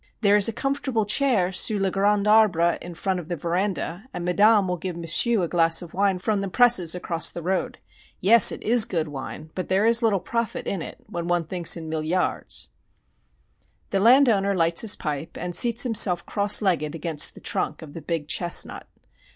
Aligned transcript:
There 0.21 0.35
is 0.35 0.49
a 0.49 0.51
comfortable 0.51 1.05
chair 1.05 1.51
sous 1.51 1.79
le 1.79 1.91
grand 1.91 2.25
arbre 2.27 2.79
in 2.81 2.95
front 2.95 3.19
of 3.19 3.27
the 3.27 3.35
veranda, 3.35 4.05
and 4.11 4.25
Madame 4.25 4.67
will 4.67 4.77
give 4.77 4.97
M'sieu' 4.97 5.43
a 5.43 5.47
glass 5.47 5.83
of 5.83 5.93
wine 5.93 6.17
from 6.17 6.41
the 6.41 6.49
presses, 6.49 6.95
across 6.95 7.29
the 7.29 7.43
road. 7.43 7.77
Yes, 8.19 8.51
it 8.51 8.63
is 8.63 8.83
good 8.83 9.09
wine, 9.09 9.51
but 9.53 9.67
there 9.69 9.85
is 9.85 10.01
little 10.01 10.19
profit 10.19 10.65
in 10.65 10.81
it, 10.81 10.97
when 11.05 11.27
one 11.27 11.45
thinks 11.45 11.77
in 11.77 11.87
milliards. 11.87 12.69
The 13.91 13.99
landowner 13.99 14.55
lights 14.55 14.81
his 14.81 14.95
pipe 14.95 15.37
and 15.37 15.53
seats 15.53 15.83
himself 15.83 16.25
cross 16.25 16.63
legged 16.63 16.95
against 16.95 17.35
the 17.35 17.39
trunk 17.39 17.83
of 17.83 17.93
the 17.93 18.01
big 18.01 18.27
chestnut. 18.27 18.87